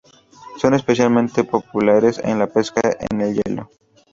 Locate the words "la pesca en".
2.39-3.21